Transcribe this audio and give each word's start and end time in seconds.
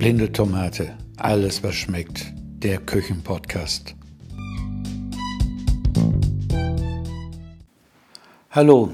Blinde 0.00 0.32
Tomate, 0.32 0.94
alles 1.18 1.62
was 1.62 1.74
schmeckt. 1.74 2.32
Der 2.34 2.78
Küchenpodcast. 2.78 3.94
Hallo, 8.50 8.92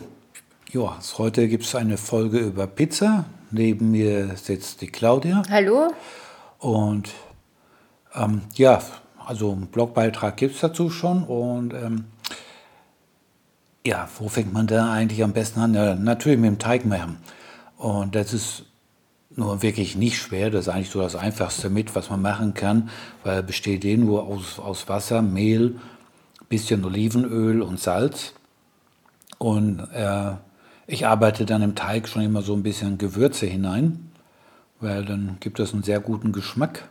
ja, 0.72 0.98
heute 1.16 1.46
gibt 1.46 1.62
es 1.62 1.76
eine 1.76 1.96
Folge 1.96 2.40
über 2.40 2.66
Pizza. 2.66 3.26
Neben 3.52 3.92
mir 3.92 4.36
sitzt 4.36 4.80
die 4.80 4.88
Claudia. 4.88 5.44
Hallo. 5.48 5.94
Und 6.58 7.12
ähm, 8.12 8.40
ja, 8.56 8.82
also 9.24 9.52
einen 9.52 9.68
Blogbeitrag 9.68 10.36
gibt 10.36 10.56
es 10.56 10.60
dazu 10.60 10.90
schon. 10.90 11.22
Und 11.22 11.72
ähm, 11.72 12.06
ja, 13.86 14.08
wo 14.18 14.28
fängt 14.28 14.52
man 14.52 14.66
da 14.66 14.92
eigentlich 14.92 15.22
am 15.22 15.32
besten 15.32 15.60
an? 15.60 15.72
Ja, 15.72 15.94
natürlich 15.94 16.40
mit 16.40 16.50
dem 16.50 16.58
Teig 16.58 16.84
machen. 16.84 17.18
Und 17.76 18.16
das 18.16 18.34
ist 18.34 18.64
nur 19.36 19.62
wirklich 19.62 19.96
nicht 19.96 20.18
schwer. 20.18 20.50
Das 20.50 20.66
ist 20.66 20.72
eigentlich 20.72 20.90
so 20.90 21.00
das 21.00 21.14
Einfachste 21.14 21.70
mit, 21.70 21.94
was 21.94 22.10
man 22.10 22.22
machen 22.22 22.54
kann, 22.54 22.90
weil 23.22 23.42
besteht 23.42 23.84
eh 23.84 23.96
nur 23.96 24.24
aus, 24.24 24.58
aus 24.58 24.88
Wasser, 24.88 25.22
Mehl, 25.22 25.76
bisschen 26.48 26.84
Olivenöl 26.84 27.62
und 27.62 27.78
Salz. 27.78 28.32
Und 29.38 29.80
äh, 29.92 30.32
ich 30.86 31.06
arbeite 31.06 31.44
dann 31.44 31.62
im 31.62 31.74
Teig 31.74 32.08
schon 32.08 32.22
immer 32.22 32.42
so 32.42 32.54
ein 32.54 32.62
bisschen 32.62 32.98
Gewürze 32.98 33.46
hinein, 33.46 34.10
weil 34.80 35.04
dann 35.04 35.36
gibt 35.40 35.60
es 35.60 35.72
einen 35.72 35.82
sehr 35.82 36.00
guten 36.00 36.32
Geschmack. 36.32 36.88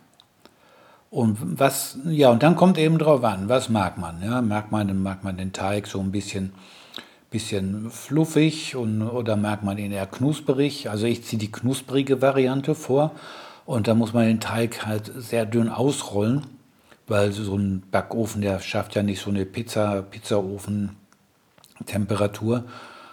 Und 1.09 1.37
was, 1.59 1.97
ja, 2.05 2.29
und 2.29 2.43
dann 2.43 2.55
kommt 2.55 2.77
eben 2.77 2.97
drauf 2.97 3.23
an, 3.23 3.47
was 3.47 3.69
mag 3.69 3.97
man? 3.97 4.21
Ja? 4.21 4.41
Mag 4.41 4.71
man, 4.71 5.01
mag 5.01 5.23
man 5.23 5.37
den 5.37 5.53
Teig 5.53 5.87
so 5.87 5.99
ein 5.99 6.11
bisschen 6.11 6.53
bisschen 7.35 7.91
fluffig 7.91 8.77
und, 8.77 9.01
oder 9.01 9.35
mag 9.35 9.61
man 9.61 9.77
ihn 9.77 9.91
eher 9.91 10.05
knusperig. 10.05 10.89
Also 10.89 11.05
ich 11.05 11.25
ziehe 11.25 11.37
die 11.37 11.51
knusprige 11.51 12.21
Variante 12.21 12.75
vor 12.75 13.11
und 13.65 13.89
da 13.89 13.93
muss 13.93 14.13
man 14.13 14.25
den 14.25 14.39
Teig 14.39 14.85
halt 14.85 15.11
sehr 15.17 15.45
dünn 15.45 15.67
ausrollen, 15.67 16.47
weil 17.07 17.33
so 17.33 17.57
ein 17.57 17.83
Backofen, 17.91 18.41
der 18.41 18.61
schafft 18.61 18.95
ja 18.95 19.03
nicht 19.03 19.21
so 19.21 19.31
eine 19.31 19.45
Pizza, 19.45 20.01
Pizzaofen-Temperatur. 20.01 22.63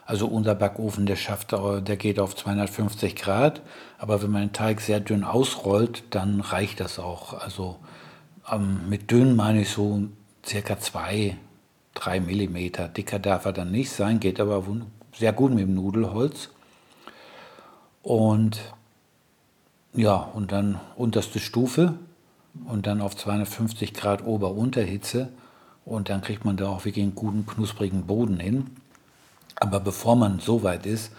Also 0.07 0.29
unser 0.29 0.55
Backofen, 0.55 1.07
der 1.07 1.17
schafft, 1.17 1.51
der 1.51 1.97
geht 1.97 2.21
auf 2.21 2.37
250 2.37 3.17
Grad, 3.17 3.61
aber 3.99 4.23
wenn 4.23 4.31
man 4.31 4.43
den 4.43 4.53
Teig 4.53 4.83
sehr 4.83 5.01
dünn 5.01 5.25
ausrollt, 5.25 6.05
dann 6.11 6.41
reicht 6.41 6.79
das 6.79 7.01
auch. 7.01 7.43
Also 7.43 7.79
ähm, 8.49 8.89
mit 8.89 9.11
dünn 9.11 9.35
meine 9.35 9.63
ich 9.63 9.71
so 9.71 10.05
circa 10.47 10.79
zwei 10.79 11.37
3 11.95 12.21
mm. 12.21 12.95
Dicker 12.97 13.19
darf 13.19 13.45
er 13.45 13.53
dann 13.53 13.71
nicht 13.71 13.91
sein, 13.91 14.21
geht 14.21 14.41
aber 14.41 14.65
sehr 15.17 15.33
gut 15.33 15.53
mit 15.53 15.61
dem 15.61 15.75
Nudelholz. 15.75 16.51
Und 18.03 18.61
ja, 19.95 20.15
und 20.15 20.53
dann 20.53 20.81
unterste 20.97 21.39
Stufe 21.39 21.95
und 22.67 22.87
dann 22.87 23.01
auf 23.01 23.17
250 23.17 23.95
Grad 23.95 24.25
Ober-Unterhitze 24.25 25.29
und 25.85 26.09
dann 26.09 26.23
kriegt 26.23 26.45
man 26.45 26.57
da 26.57 26.69
auch 26.69 26.85
wirklich 26.85 27.03
einen 27.05 27.15
guten 27.15 27.47
knusprigen 27.47 28.07
Boden 28.07 28.41
hin. 28.41 28.71
Aber 29.57 29.81
bevor 29.81 30.17
man 30.17 30.41
so 30.41 30.63
weit 30.63 30.87
ist, 30.87 31.13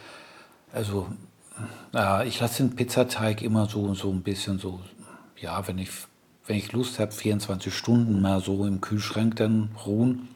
also 0.73 1.07
äh, 1.93 2.27
ich 2.27 2.39
lasse 2.39 2.63
den 2.63 2.75
Pizzateig 2.75 3.41
immer 3.41 3.67
so, 3.67 3.93
so 3.93 4.09
ein 4.09 4.23
bisschen 4.23 4.59
so, 4.59 4.79
ja, 5.39 5.67
wenn 5.67 5.77
ich, 5.77 5.89
wenn 6.47 6.57
ich 6.57 6.71
Lust 6.71 6.99
habe, 6.99 7.11
24 7.11 7.73
Stunden 7.73 8.21
mal 8.21 8.41
so 8.41 8.65
im 8.65 8.81
Kühlschrank 8.81 9.35
dann 9.35 9.69
ruhen. 9.85 10.29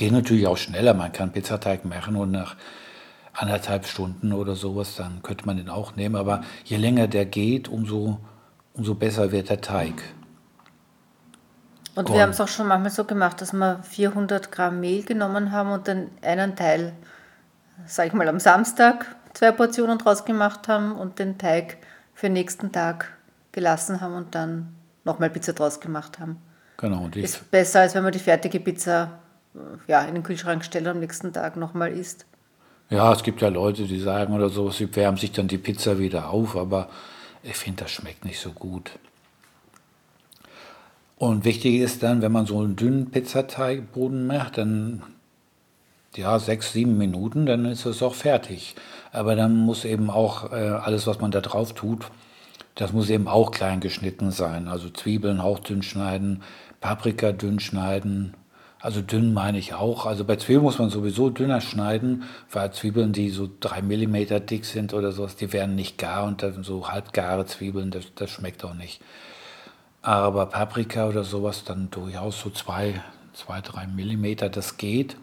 Geht 0.00 0.12
natürlich 0.12 0.46
auch 0.46 0.56
schneller. 0.56 0.94
Man 0.94 1.12
kann 1.12 1.30
Pizzateig 1.30 1.84
machen 1.84 2.16
und 2.16 2.30
nach 2.30 2.56
anderthalb 3.34 3.84
Stunden 3.84 4.32
oder 4.32 4.56
sowas, 4.56 4.96
dann 4.96 5.20
könnte 5.22 5.44
man 5.44 5.58
den 5.58 5.68
auch 5.68 5.94
nehmen. 5.94 6.16
Aber 6.16 6.40
je 6.64 6.78
länger 6.78 7.06
der 7.06 7.26
geht, 7.26 7.68
umso, 7.68 8.18
umso 8.72 8.94
besser 8.94 9.30
wird 9.30 9.50
der 9.50 9.60
Teig. 9.60 10.02
Und, 11.94 12.08
und 12.08 12.14
wir 12.14 12.22
haben 12.22 12.30
es 12.30 12.40
auch 12.40 12.48
schon 12.48 12.66
manchmal 12.66 12.90
so 12.90 13.04
gemacht, 13.04 13.42
dass 13.42 13.52
wir 13.52 13.82
400 13.82 14.50
Gramm 14.50 14.80
Mehl 14.80 15.02
genommen 15.02 15.52
haben 15.52 15.70
und 15.70 15.86
dann 15.86 16.06
einen 16.22 16.56
Teil, 16.56 16.94
sag 17.84 18.06
ich 18.06 18.14
mal, 18.14 18.26
am 18.26 18.40
Samstag 18.40 19.04
zwei 19.34 19.52
Portionen 19.52 19.98
draus 19.98 20.24
gemacht 20.24 20.66
haben 20.66 20.92
und 20.92 21.18
den 21.18 21.36
Teig 21.36 21.76
für 22.14 22.28
den 22.28 22.32
nächsten 22.32 22.72
Tag 22.72 23.18
gelassen 23.52 24.00
haben 24.00 24.14
und 24.14 24.34
dann 24.34 24.74
nochmal 25.04 25.28
Pizza 25.28 25.52
draus 25.52 25.78
gemacht 25.78 26.18
haben. 26.18 26.38
Genau. 26.78 27.02
Und 27.02 27.16
Ist 27.16 27.50
besser, 27.50 27.80
als 27.80 27.94
wenn 27.94 28.02
man 28.02 28.12
die 28.12 28.18
fertige 28.18 28.60
Pizza 28.60 29.20
ja, 29.86 30.02
in 30.02 30.14
den 30.14 30.22
Kühlschrank 30.22 30.64
stellt 30.64 30.86
und 30.86 30.92
am 30.92 31.00
nächsten 31.00 31.32
Tag 31.32 31.56
nochmal 31.56 31.92
isst. 31.92 32.26
Ja, 32.88 33.12
es 33.12 33.22
gibt 33.22 33.40
ja 33.40 33.48
Leute, 33.48 33.84
die 33.84 34.00
sagen 34.00 34.34
oder 34.34 34.48
so, 34.48 34.70
sie 34.70 34.94
wärmen 34.96 35.18
sich 35.18 35.32
dann 35.32 35.48
die 35.48 35.58
Pizza 35.58 35.98
wieder 35.98 36.30
auf, 36.30 36.56
aber 36.56 36.88
ich 37.42 37.56
finde, 37.56 37.84
das 37.84 37.92
schmeckt 37.92 38.24
nicht 38.24 38.40
so 38.40 38.50
gut. 38.50 38.90
Und 41.16 41.44
wichtig 41.44 41.76
ist 41.76 42.02
dann, 42.02 42.22
wenn 42.22 42.32
man 42.32 42.46
so 42.46 42.58
einen 42.58 42.76
dünnen 42.76 43.10
Pizzateigboden 43.10 44.26
macht, 44.26 44.58
dann 44.58 45.02
ja, 46.16 46.38
sechs, 46.38 46.72
sieben 46.72 46.98
Minuten, 46.98 47.46
dann 47.46 47.64
ist 47.66 47.86
es 47.86 48.02
auch 48.02 48.14
fertig. 48.14 48.74
Aber 49.12 49.36
dann 49.36 49.56
muss 49.56 49.84
eben 49.84 50.10
auch 50.10 50.50
äh, 50.52 50.56
alles, 50.56 51.06
was 51.06 51.20
man 51.20 51.30
da 51.30 51.40
drauf 51.40 51.74
tut, 51.74 52.10
das 52.74 52.92
muss 52.92 53.10
eben 53.10 53.28
auch 53.28 53.50
klein 53.50 53.80
geschnitten 53.80 54.30
sein. 54.30 54.66
Also 54.66 54.88
Zwiebeln 54.90 55.42
hauchdünn 55.42 55.82
schneiden, 55.82 56.42
Paprika 56.80 57.32
dünn 57.32 57.60
schneiden, 57.60 58.34
also 58.80 59.02
dünn 59.02 59.34
meine 59.34 59.58
ich 59.58 59.74
auch. 59.74 60.06
Also 60.06 60.24
bei 60.24 60.36
Zwiebeln 60.36 60.62
muss 60.64 60.78
man 60.78 60.88
sowieso 60.88 61.28
dünner 61.28 61.60
schneiden, 61.60 62.24
weil 62.50 62.72
Zwiebeln, 62.72 63.12
die 63.12 63.28
so 63.28 63.48
drei 63.60 63.82
Millimeter 63.82 64.40
dick 64.40 64.64
sind 64.64 64.94
oder 64.94 65.12
sowas, 65.12 65.36
die 65.36 65.52
werden 65.52 65.74
nicht 65.74 65.98
gar 65.98 66.24
und 66.24 66.42
dann 66.42 66.62
so 66.62 66.88
halbgare 66.88 67.44
Zwiebeln, 67.44 67.90
das, 67.90 68.06
das 68.14 68.30
schmeckt 68.30 68.64
auch 68.64 68.74
nicht. 68.74 69.02
Aber 70.00 70.46
Paprika 70.46 71.08
oder 71.08 71.24
sowas 71.24 71.64
dann 71.64 71.90
durchaus 71.90 72.40
so 72.40 72.48
zwei, 72.48 73.02
zwei, 73.34 73.60
drei 73.60 73.86
Millimeter, 73.86 74.48
das 74.48 74.78
geht. 74.78 75.16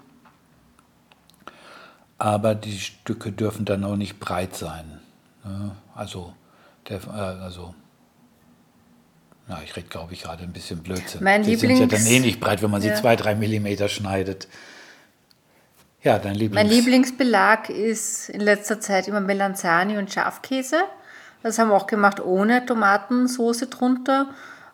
Aber 2.20 2.54
die 2.54 2.78
Stücke 2.78 3.32
dürfen 3.32 3.66
dann 3.66 3.84
auch 3.84 3.96
nicht 3.96 4.20
breit 4.20 4.56
sein. 4.56 5.00
Ne? 5.44 5.72
Also, 5.96 6.34
der, 6.90 7.00
äh, 7.08 7.44
also 7.44 7.74
na, 9.48 9.62
ich 9.64 9.76
rede, 9.76 9.88
glaube 9.88 10.14
ich, 10.14 10.24
gerade 10.24 10.44
ein 10.44 10.52
bisschen 10.52 10.84
Blödsinn. 10.84 11.24
Mein 11.24 11.44
die 11.44 11.52
Lieblings 11.52 11.80
sind 11.80 11.92
ja 11.92 11.98
dann 11.98 12.08
eh 12.08 12.20
nicht 12.20 12.40
breit, 12.40 12.62
wenn 12.62 12.70
man 12.70 12.82
sie 12.82 12.90
ja. 12.90 12.96
zwei, 12.96 13.16
drei 13.16 13.34
Millimeter 13.34 13.88
schneidet. 13.88 14.48
Ja, 16.04 16.20
dein 16.20 16.36
Lieblings 16.36 16.56
Mein 16.56 16.70
Lieblingsbelag 16.70 17.70
ist 17.70 18.30
in 18.30 18.42
letzter 18.42 18.80
Zeit 18.82 19.08
immer 19.08 19.22
Melanzani 19.22 19.98
und 19.98 20.12
Schafkäse. 20.12 20.78
Das 21.44 21.60
haben 21.60 21.70
wir 21.70 21.76
auch 21.76 21.88
gemacht 21.88 22.20
ohne 22.20 22.66
Tomatensoße 22.66 23.68
drunter 23.68 24.30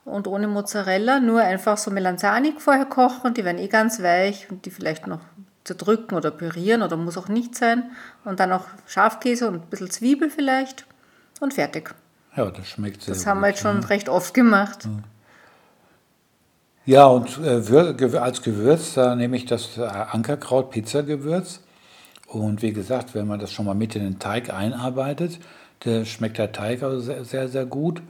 und 0.06 0.28
ohne 0.28 0.48
Mozzarella. 0.48 1.20
Nur 1.20 1.42
einfach 1.42 1.78
so 1.78 1.92
Melanzani 1.92 2.56
vorher 2.58 2.86
kochen. 2.86 3.36
Die 3.36 3.46
werden 3.46 3.60
eh 3.60 3.68
ganz 3.68 4.02
weich 4.02 4.50
und 4.50 4.66
die 4.66 4.72
vielleicht 4.72 5.06
noch 5.06 5.22
zerdrücken 5.64 6.16
oder 6.16 6.32
pürieren 6.32 6.82
oder 6.82 6.98
muss 6.98 7.18
auch 7.18 7.28
nicht 7.28 7.56
sein. 7.56 7.92
Und 8.26 8.40
dann 8.40 8.52
auch 8.52 8.66
Schafkäse 8.88 9.48
und 9.48 9.56
ein 9.56 9.70
bisschen 9.70 9.92
Zwiebel 9.92 10.30
vielleicht 10.30 10.86
und 11.40 11.54
fertig. 11.54 11.94
Ja, 12.36 12.50
das 12.50 12.68
schmeckt 12.68 13.02
sehr 13.02 13.14
Das 13.14 13.26
haben 13.26 13.42
wir 13.42 13.50
jetzt 13.50 13.62
schon 13.62 13.82
ja. 13.82 13.88
recht 13.88 14.10
oft 14.10 14.34
gemacht. 14.34 14.88
Ja, 16.86 17.06
und 17.06 17.40
äh, 17.40 18.18
als 18.18 18.42
Gewürz, 18.42 18.96
da 18.96 19.16
nehme 19.16 19.38
ich 19.38 19.46
das 19.46 19.78
äh, 19.78 19.84
Ankerkraut-Pizza-Gewürz. 19.84 21.62
Und 22.28 22.62
wie 22.62 22.74
gesagt, 22.74 23.14
wenn 23.14 23.28
man 23.28 23.40
das 23.40 23.52
schon 23.52 23.66
mal 23.66 23.76
mit 23.76 23.96
in 23.96 24.04
den 24.04 24.20
Teig 24.20 24.52
einarbeitet, 24.52 25.40
der 25.86 26.06
schmeckt 26.06 26.38
der 26.38 26.52
Teig 26.52 26.82
also 26.84 27.00
sehr, 27.00 27.24
sehr, 27.24 27.48
sehr 27.48 27.66
gut. 27.66 28.02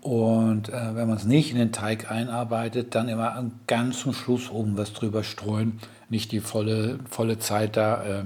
Und 0.00 0.70
äh, 0.70 0.94
wenn 0.94 1.08
man 1.08 1.16
es 1.16 1.24
nicht 1.24 1.50
in 1.50 1.58
den 1.58 1.72
Teig 1.72 2.10
einarbeitet, 2.10 2.94
dann 2.94 3.08
immer 3.08 3.36
am 3.36 3.52
ganzen 3.66 4.12
Schluss 4.12 4.50
oben 4.50 4.76
was 4.76 4.92
drüber 4.92 5.22
streuen. 5.22 5.80
Nicht 6.08 6.32
die 6.32 6.40
volle, 6.40 6.98
volle 7.08 7.38
Zeit 7.38 7.76
da, 7.76 8.04
äh, 8.04 8.24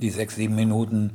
die 0.00 0.10
sechs, 0.10 0.36
sieben 0.36 0.54
Minuten 0.54 1.12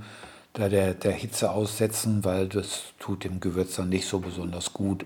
da 0.53 0.69
der, 0.69 0.93
der 0.93 1.14
Hitze 1.14 1.52
aussetzen, 1.52 2.23
weil 2.26 2.47
das 2.47 2.84
tut 2.99 3.23
dem 3.23 3.40
Gewürz 3.40 3.76
dann 3.76 3.90
nicht 3.90 4.08
so 4.08 4.20
besonders 4.20 4.73
gut. 4.73 5.05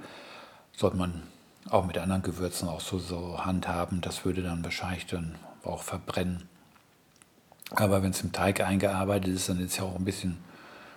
Sollte 0.75 0.97
man 0.97 1.23
auch 1.69 1.85
mit 1.85 1.97
anderen 1.97 2.21
Gewürzen 2.21 2.67
auch 2.67 2.81
so, 2.81 2.99
so 2.99 3.43
handhaben. 3.43 4.01
Das 4.01 4.25
würde 4.25 4.41
dann 4.41 4.63
wahrscheinlich 4.63 5.05
dann 5.05 5.35
auch 5.63 5.83
verbrennen. 5.83 6.47
Aber 7.71 8.03
wenn 8.03 8.11
es 8.11 8.21
im 8.21 8.31
Teig 8.31 8.61
eingearbeitet 8.61 9.33
ist, 9.33 9.49
dann 9.49 9.59
ist 9.59 9.71
es 9.71 9.77
ja 9.77 9.83
auch 9.83 9.95
ein 9.95 10.05
bisschen 10.05 10.37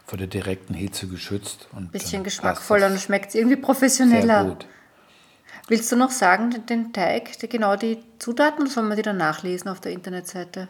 vor 0.04 0.18
der 0.18 0.26
direkten 0.26 0.74
Hitze 0.74 1.06
geschützt. 1.06 1.68
Ein 1.74 1.88
bisschen 1.88 2.24
geschmackvoller 2.24 2.86
und 2.86 3.00
schmeckt 3.00 3.34
irgendwie 3.34 3.56
professioneller. 3.56 4.42
Sehr 4.42 4.50
gut. 4.50 4.66
Willst 5.68 5.92
du 5.92 5.96
noch 5.96 6.10
sagen, 6.10 6.66
den 6.66 6.94
Teig, 6.94 7.38
genau 7.50 7.76
die 7.76 7.98
Zutaten, 8.18 8.66
sollen 8.66 8.88
wir 8.88 8.96
die 8.96 9.02
dann 9.02 9.18
nachlesen 9.18 9.68
auf 9.68 9.80
der 9.80 9.92
Internetseite? 9.92 10.68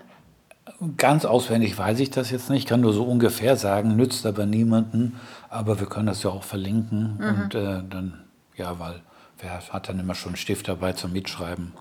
Ganz 0.97 1.25
auswendig 1.25 1.77
weiß 1.77 2.01
ich 2.01 2.11
das 2.11 2.31
jetzt 2.31 2.51
nicht, 2.51 2.69
kann 2.69 2.81
nur 2.81 2.93
so 2.93 3.05
ungefähr 3.05 3.57
sagen, 3.57 3.97
nützt 3.97 4.27
aber 4.27 4.47
niemanden. 4.47 5.19
Aber 5.49 5.81
wir 5.81 5.87
können 5.87 6.07
das 6.07 6.23
ja 6.23 6.31
auch 6.31 6.43
verlinken. 6.43 7.19
Mhm. 7.19 7.43
Und 7.43 7.55
äh, 7.55 7.83
dann, 7.89 8.25
ja, 8.57 8.79
weil 8.79 9.01
wer 9.39 9.61
hat 9.71 9.89
dann 9.89 9.99
immer 9.99 10.15
schon 10.15 10.31
einen 10.31 10.37
Stift 10.37 10.69
dabei 10.69 10.93
zum 10.93 11.13
Mitschreiben? 11.13 11.73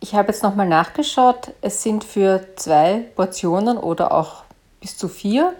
Ich 0.00 0.14
habe 0.14 0.28
jetzt 0.28 0.42
nochmal 0.42 0.68
nachgeschaut. 0.68 1.52
Es 1.60 1.82
sind 1.82 2.04
für 2.04 2.46
zwei 2.56 3.06
Portionen 3.16 3.78
oder 3.78 4.12
auch 4.12 4.44
bis 4.80 4.96
zu 4.96 5.08
vier, 5.08 5.54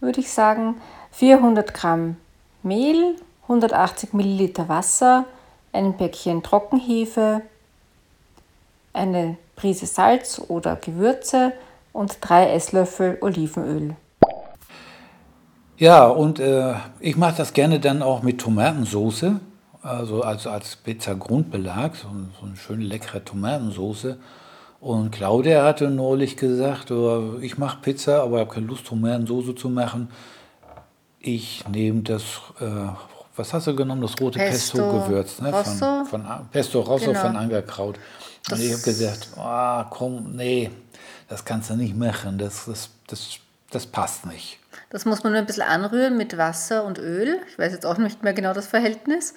würde 0.00 0.20
ich 0.20 0.32
sagen, 0.32 0.80
400 1.12 1.72
Gramm 1.74 2.16
Mehl, 2.62 3.14
180 3.44 4.12
Milliliter 4.14 4.68
Wasser, 4.68 5.26
ein 5.72 5.96
Päckchen 5.96 6.42
Trockenhefe, 6.42 7.42
eine 8.92 9.36
Prise 9.58 9.86
Salz 9.86 10.40
oder 10.46 10.76
Gewürze 10.76 11.52
und 11.92 12.18
drei 12.20 12.50
Esslöffel 12.52 13.18
Olivenöl. 13.20 13.96
Ja, 15.76 16.06
und 16.06 16.38
äh, 16.38 16.74
ich 17.00 17.16
mache 17.16 17.36
das 17.36 17.52
gerne 17.52 17.80
dann 17.80 18.02
auch 18.02 18.22
mit 18.22 18.40
Tomatensoße, 18.40 19.40
also 19.82 20.22
als, 20.22 20.46
als 20.46 20.76
Pizza-Grundbelag, 20.76 21.96
so, 21.96 22.08
so 22.40 22.46
eine 22.46 22.56
schöne 22.56 22.84
leckere 22.84 23.24
Tomatensoße. 23.24 24.18
Und 24.80 25.10
Claudia 25.10 25.64
hatte 25.64 25.90
neulich 25.90 26.36
gesagt, 26.36 26.92
oh, 26.92 27.38
ich 27.40 27.58
mache 27.58 27.78
Pizza, 27.82 28.22
aber 28.22 28.36
ich 28.36 28.40
habe 28.46 28.54
keine 28.54 28.66
Lust, 28.66 28.86
Tomatensoße 28.86 29.56
zu 29.56 29.68
machen. 29.68 30.08
Ich 31.18 31.64
nehme 31.68 32.02
das, 32.02 32.22
äh, 32.60 32.64
was 33.38 33.54
hast 33.54 33.66
du 33.66 33.76
genommen? 33.76 34.02
Das 34.02 34.20
rote 34.20 34.38
Pesto-Gewürz. 34.38 35.34
Pesto 35.34 35.42
ne? 35.44 35.50
Rosso? 35.52 36.04
Von, 36.04 36.24
von, 36.24 36.48
Pesto 36.50 36.80
Rosso 36.80 37.06
genau. 37.06 37.20
von 37.20 37.36
Angerkraut. 37.36 37.98
Und 38.50 38.60
ich 38.60 38.72
habe 38.72 38.82
gesagt, 38.82 39.28
oh, 39.36 39.84
komm, 39.90 40.36
nee, 40.36 40.70
das 41.28 41.44
kannst 41.44 41.70
du 41.70 41.74
nicht 41.74 41.96
machen, 41.96 42.38
das, 42.38 42.64
das, 42.66 42.90
das, 43.06 43.38
das 43.70 43.86
passt 43.86 44.26
nicht. 44.26 44.58
Das 44.90 45.04
muss 45.04 45.22
man 45.22 45.32
nur 45.32 45.40
ein 45.40 45.46
bisschen 45.46 45.64
anrühren 45.64 46.16
mit 46.16 46.36
Wasser 46.38 46.84
und 46.84 46.98
Öl. 46.98 47.40
Ich 47.50 47.58
weiß 47.58 47.72
jetzt 47.72 47.84
auch 47.84 47.98
nicht 47.98 48.22
mehr 48.22 48.32
genau 48.32 48.54
das 48.54 48.66
Verhältnis. 48.66 49.34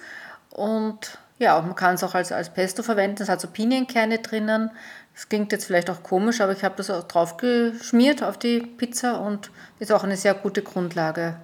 Und 0.50 1.18
ja, 1.38 1.60
man 1.60 1.74
kann 1.74 1.94
es 1.94 2.04
auch 2.04 2.14
als, 2.14 2.32
als 2.32 2.50
Pesto 2.50 2.82
verwenden. 2.82 3.22
Es 3.22 3.28
hat 3.28 3.40
so 3.40 3.48
Pinienkerne 3.48 4.20
drinnen. 4.20 4.70
Das 5.14 5.28
klingt 5.28 5.52
jetzt 5.52 5.66
vielleicht 5.66 5.90
auch 5.90 6.02
komisch, 6.02 6.40
aber 6.40 6.52
ich 6.52 6.64
habe 6.64 6.76
das 6.76 6.88
auch 6.88 7.02
drauf 7.04 7.36
geschmiert 7.36 8.22
auf 8.22 8.38
die 8.38 8.60
Pizza 8.60 9.20
und 9.20 9.50
ist 9.78 9.92
auch 9.92 10.04
eine 10.04 10.16
sehr 10.16 10.32
gute 10.34 10.62
Grundlage. 10.62 11.36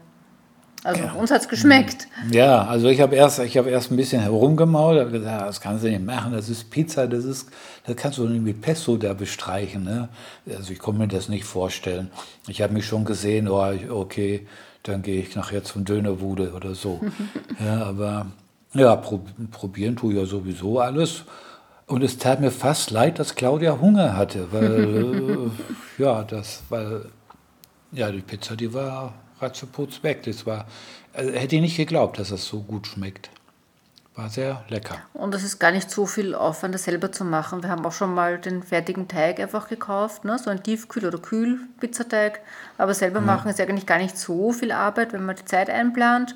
Also 0.85 1.03
ja. 1.03 1.13
uns 1.13 1.31
hat 1.31 1.43
es 1.43 1.49
geschmeckt. 1.49 2.07
Ja, 2.31 2.65
also 2.65 2.89
ich 2.89 3.01
habe 3.01 3.17
erst, 3.17 3.41
hab 3.41 3.67
erst 3.67 3.91
ein 3.91 3.97
bisschen 3.97 4.23
herumgemault, 4.23 5.01
habe 5.01 5.11
gesagt, 5.11 5.43
das 5.43 5.61
kannst 5.61 5.85
du 5.85 5.89
nicht 5.89 6.05
machen, 6.05 6.33
das 6.33 6.49
ist 6.49 6.71
Pizza, 6.71 7.09
das 7.09 7.25
ist, 7.25 7.49
das 7.85 7.97
kannst 7.97 8.19
du 8.19 8.29
nicht 8.29 8.45
mit 8.45 8.61
Pesto 8.61 8.97
da 8.97 9.13
bestreichen. 9.13 9.83
Ne? 9.83 10.09
Also 10.49 10.73
ich 10.73 10.79
konnte 10.79 11.01
mir 11.01 11.09
das 11.09 11.29
nicht 11.29 11.45
vorstellen. 11.45 12.11
Ich 12.47 12.63
habe 12.63 12.73
mich 12.73 12.87
schon 12.87 13.05
gesehen, 13.05 13.49
oh, 13.49 13.65
okay, 13.91 14.47
dann 14.85 15.03
gehe 15.03 15.21
ich 15.21 15.35
nachher 15.35 15.65
zum 15.65 15.85
Dönerbude 15.85 16.53
oder 16.53 16.75
so. 16.75 17.01
ja, 17.65 17.83
aber 17.83 18.27
ja, 18.73 18.95
probieren 18.95 19.97
tue 19.97 20.13
ich 20.13 20.19
ja 20.21 20.27
sowieso 20.27 20.79
alles. 20.79 21.25
Und 21.87 22.05
es 22.05 22.19
tat 22.19 22.41
mir 22.41 22.51
fast 22.51 22.91
leid, 22.91 23.19
dass 23.19 23.35
Claudia 23.35 23.81
Hunger 23.81 24.17
hatte, 24.17 24.53
weil, 24.53 25.51
äh, 25.99 26.03
ja, 26.03 26.23
das, 26.23 26.63
weil, 26.69 27.07
ja, 27.93 28.13
die 28.13 28.21
Pizza, 28.21 28.55
die 28.55 28.73
war 28.73 29.15
ratzeputz 29.41 30.03
weg. 30.03 30.23
Das 30.25 30.47
war, 30.47 30.67
also, 31.13 31.33
hätte 31.33 31.57
ich 31.57 31.63
nicht 31.63 31.77
geglaubt, 31.77 32.19
dass 32.19 32.31
das 32.31 32.47
so 32.47 32.61
gut 32.61 32.87
schmeckt. 32.87 33.31
War 34.15 34.29
sehr 34.29 34.65
lecker. 34.69 34.99
Und 35.15 35.33
es 35.37 35.45
ist 35.45 35.61
gar 35.61 35.71
nicht 35.71 35.91
so 35.91 36.05
viel 36.05 36.35
Aufwand, 36.35 36.75
das 36.75 36.85
selber 36.85 37.13
zu 37.13 37.25
machen. 37.25 37.63
Wir 37.63 37.71
haben 37.71 37.87
auch 37.87 37.93
schon 37.93 38.15
mal 38.15 38.39
den 38.39 38.65
fertigen 38.65 39.07
Teig 39.07 39.39
einfach 39.39 39.69
gekauft, 39.69 40.25
ne? 40.25 40.37
so 40.41 40.51
ein 40.51 40.61
Tiefkühl- 40.61 41.07
oder 41.07 41.19
Kühl-Pizzateig. 41.19 42.41
Aber 42.79 42.95
selber 42.95 43.21
ja. 43.21 43.27
machen 43.27 43.49
ist 43.49 43.61
eigentlich 43.61 43.87
gar 43.87 43.99
nicht 43.99 44.19
so 44.19 44.53
viel 44.53 44.73
Arbeit, 44.73 45.13
wenn 45.13 45.25
man 45.25 45.37
die 45.37 45.45
Zeit 45.45 45.71
einplant. 45.71 46.35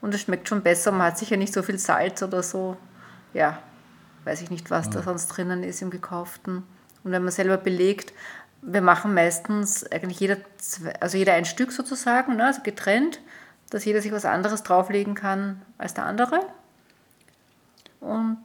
Und 0.00 0.14
es 0.14 0.20
schmeckt 0.20 0.48
schon 0.48 0.62
besser. 0.62 0.92
Man 0.92 1.08
hat 1.08 1.18
sicher 1.18 1.36
nicht 1.36 1.52
so 1.52 1.64
viel 1.64 1.78
Salz 1.78 2.22
oder 2.22 2.42
so. 2.44 2.76
Ja, 3.32 3.58
weiß 4.24 4.42
ich 4.42 4.50
nicht, 4.50 4.70
was 4.70 4.86
ja. 4.86 4.92
da 4.92 5.02
sonst 5.02 5.26
drinnen 5.26 5.64
ist 5.64 5.82
im 5.82 5.90
gekauften. 5.90 6.62
Und 7.02 7.10
wenn 7.10 7.24
man 7.24 7.32
selber 7.32 7.56
belegt, 7.56 8.12
wir 8.66 8.80
machen 8.80 9.14
meistens 9.14 9.90
eigentlich 9.92 10.20
jeder, 10.20 10.36
also 11.00 11.18
jeder 11.18 11.34
ein 11.34 11.44
Stück 11.44 11.72
sozusagen, 11.72 12.36
ne, 12.36 12.46
also 12.46 12.62
getrennt, 12.62 13.20
dass 13.70 13.84
jeder 13.84 14.00
sich 14.00 14.12
was 14.12 14.24
anderes 14.24 14.62
drauflegen 14.62 15.14
kann 15.14 15.62
als 15.78 15.94
der 15.94 16.06
andere. 16.06 16.40
Und 18.00 18.44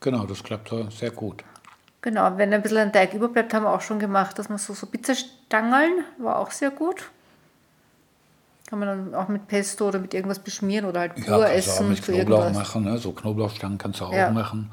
genau, 0.00 0.26
das 0.26 0.42
klappt 0.42 0.72
sehr 0.90 1.10
gut. 1.10 1.44
Genau, 2.02 2.36
wenn 2.36 2.52
ein 2.52 2.62
bisschen 2.62 2.78
ein 2.78 2.92
Teig 2.92 3.12
überbleibt, 3.12 3.52
haben 3.52 3.64
wir 3.64 3.72
auch 3.72 3.80
schon 3.80 3.98
gemacht, 3.98 4.38
dass 4.38 4.48
man 4.48 4.58
so, 4.58 4.74
so 4.74 4.86
Pizzastangeln, 4.86 6.04
war 6.18 6.38
auch 6.38 6.52
sehr 6.52 6.70
gut. 6.70 7.10
Kann 8.68 8.78
man 8.78 8.88
dann 8.88 9.14
auch 9.14 9.28
mit 9.28 9.48
Pesto 9.48 9.88
oder 9.88 9.98
mit 9.98 10.14
irgendwas 10.14 10.38
beschmieren 10.38 10.84
oder 10.84 11.00
halt 11.00 11.14
pur 11.14 11.40
ja, 11.40 11.48
essen. 11.48 11.86
Auch 11.86 11.88
mit 11.88 12.02
Knoblauch 12.02 12.52
machen, 12.52 12.84
ne? 12.84 12.98
so 12.98 13.12
Knoblauchstangen 13.12 13.78
kannst 13.78 14.00
du 14.00 14.04
auch 14.04 14.12
ja. 14.12 14.30
machen. 14.30 14.70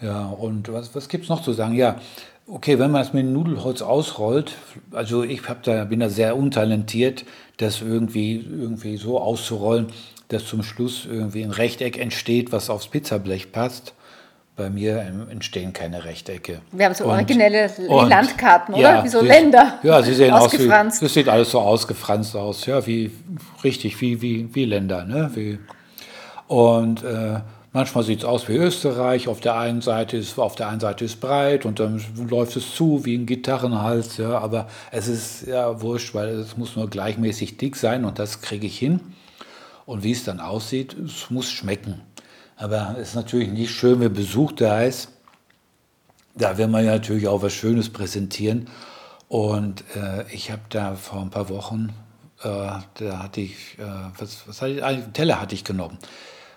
Ja, 0.00 0.26
und 0.26 0.70
was, 0.72 0.94
was 0.94 1.08
gibt 1.08 1.24
es 1.24 1.30
noch 1.30 1.42
zu 1.42 1.52
sagen? 1.52 1.74
Ja, 1.74 2.00
Okay, 2.46 2.78
wenn 2.78 2.90
man 2.90 3.00
es 3.00 3.14
mit 3.14 3.24
Nudelholz 3.24 3.80
ausrollt, 3.80 4.52
also 4.92 5.22
ich 5.22 5.48
hab 5.48 5.62
da, 5.62 5.84
bin 5.84 6.00
da 6.00 6.10
sehr 6.10 6.36
untalentiert, 6.36 7.24
das 7.56 7.80
irgendwie, 7.80 8.36
irgendwie 8.36 8.98
so 8.98 9.18
auszurollen, 9.18 9.86
dass 10.28 10.44
zum 10.44 10.62
Schluss 10.62 11.06
irgendwie 11.10 11.42
ein 11.42 11.50
Rechteck 11.50 11.98
entsteht, 11.98 12.52
was 12.52 12.68
aufs 12.68 12.88
Pizzablech 12.88 13.50
passt. 13.52 13.94
Bei 14.56 14.70
mir 14.70 15.00
entstehen 15.30 15.72
keine 15.72 16.04
Rechtecke. 16.04 16.60
Wir 16.70 16.84
haben 16.84 16.94
so 16.94 17.06
originelle 17.06 17.68
und, 17.88 18.08
Landkarten, 18.08 18.74
oder? 18.74 18.96
Ja, 18.96 19.04
wie 19.04 19.08
so 19.08 19.20
Länder. 19.20 19.80
Ja, 19.82 20.00
sie 20.00 20.14
sehen 20.14 20.32
aus 20.32 20.52
wie, 20.52 20.68
das 20.68 21.12
sieht 21.12 21.28
alles 21.28 21.50
so 21.50 21.58
ausgefranst 21.58 22.36
aus, 22.36 22.66
ja, 22.66 22.86
wie, 22.86 23.10
richtig, 23.64 24.00
wie, 24.00 24.22
wie, 24.22 24.54
wie 24.54 24.64
Länder, 24.64 25.04
ne? 25.04 25.30
Wie, 25.34 25.58
und 26.46 27.02
äh, 27.02 27.40
Manchmal 27.76 28.04
sieht 28.04 28.20
es 28.20 28.24
aus 28.24 28.48
wie 28.48 28.54
Österreich, 28.54 29.26
auf 29.26 29.40
der 29.40 29.58
einen 29.58 29.80
Seite 29.80 30.16
ist 30.16 30.38
auf 30.38 30.54
der 30.54 30.68
einen 30.68 30.78
Seite 30.78 31.04
ist 31.04 31.20
breit 31.20 31.66
und 31.66 31.80
dann 31.80 32.00
läuft 32.30 32.54
es 32.54 32.72
zu 32.72 33.04
wie 33.04 33.16
ein 33.16 33.26
Gitarrenhals, 33.26 34.16
ja, 34.16 34.38
aber 34.38 34.68
es 34.92 35.08
ist 35.08 35.48
ja 35.48 35.82
wurscht, 35.82 36.14
weil 36.14 36.28
es 36.28 36.56
muss 36.56 36.76
nur 36.76 36.88
gleichmäßig 36.88 37.56
dick 37.56 37.74
sein 37.74 38.04
und 38.04 38.20
das 38.20 38.42
kriege 38.42 38.68
ich 38.68 38.78
hin. 38.78 39.00
Und 39.86 40.04
wie 40.04 40.12
es 40.12 40.22
dann 40.22 40.38
aussieht, 40.38 40.94
es 40.94 41.30
muss 41.30 41.50
schmecken. 41.50 42.00
Aber 42.54 42.94
es 42.96 43.08
ist 43.08 43.14
natürlich 43.16 43.48
nicht 43.48 43.72
schön, 43.72 43.98
wenn 43.98 44.12
Besuch 44.12 44.52
da 44.52 44.82
ist. 44.82 45.08
Da 46.36 46.56
will 46.56 46.68
man 46.68 46.84
ja 46.84 46.92
natürlich 46.92 47.26
auch 47.26 47.42
was 47.42 47.54
Schönes 47.54 47.90
präsentieren. 47.90 48.68
Und 49.26 49.82
äh, 49.96 50.32
ich 50.32 50.52
habe 50.52 50.62
da 50.68 50.94
vor 50.94 51.22
ein 51.22 51.30
paar 51.30 51.48
Wochen, 51.48 51.92
äh, 52.44 52.46
da 52.46 53.18
hatte 53.20 53.40
ich, 53.40 53.78
äh, 53.80 53.82
was, 54.16 54.46
was 54.46 54.62
hatte 54.62 54.74
ich, 54.74 54.84
einen 54.84 55.12
Teller 55.12 55.40
hatte 55.40 55.56
ich 55.56 55.64
genommen 55.64 55.98